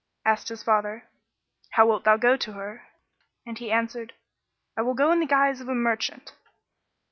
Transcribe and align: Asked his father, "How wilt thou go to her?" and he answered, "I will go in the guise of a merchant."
Asked 0.25 0.49
his 0.49 0.63
father, 0.63 1.09
"How 1.73 1.85
wilt 1.85 2.05
thou 2.05 2.17
go 2.17 2.35
to 2.35 2.53
her?" 2.53 2.87
and 3.45 3.55
he 3.59 3.71
answered, 3.71 4.13
"I 4.75 4.81
will 4.81 4.95
go 4.95 5.11
in 5.11 5.19
the 5.19 5.27
guise 5.27 5.61
of 5.61 5.67
a 5.69 5.75
merchant." 5.75 6.33